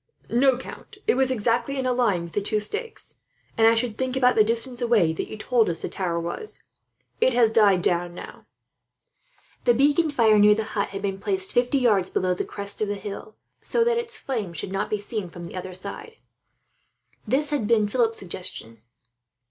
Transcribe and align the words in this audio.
"No, 0.31 0.57
count, 0.57 0.97
it 1.05 1.13
was 1.13 1.29
exactly 1.29 1.77
in 1.77 1.85
a 1.85 1.93
line 1.93 2.23
with 2.23 2.33
the 2.33 2.41
two 2.41 2.59
stakes 2.59 3.17
and, 3.55 3.67
I 3.67 3.75
should 3.75 3.97
think, 3.99 4.15
about 4.17 4.33
the 4.33 4.43
distance 4.43 4.81
away 4.81 5.13
that 5.13 5.27
you 5.27 5.37
told 5.37 5.69
us 5.69 5.83
the 5.83 5.89
tower 5.89 6.19
was. 6.19 6.63
It 7.19 7.33
has 7.33 7.51
died 7.51 7.83
down 7.83 8.15
now." 8.15 8.47
The 9.65 9.75
beacon 9.75 10.09
fire 10.09 10.39
near 10.39 10.55
the 10.55 10.63
hut 10.73 10.87
had 10.89 11.03
been 11.03 11.19
placed 11.19 11.53
fifty 11.53 11.77
yards 11.77 12.09
below 12.09 12.33
the 12.33 12.43
crest 12.45 12.81
of 12.81 12.87
the 12.87 12.95
hill, 12.95 13.35
so 13.61 13.83
that 13.83 13.99
its 13.99 14.17
flame 14.17 14.53
should 14.53 14.71
not 14.71 14.89
be 14.89 14.97
seen 14.97 15.29
from 15.29 15.43
the 15.43 15.55
other 15.55 15.75
side. 15.75 16.17
This 17.27 17.51
had 17.51 17.67
been 17.67 17.85
at 17.85 17.91
Philip's 17.91 18.17
suggestion. 18.17 18.81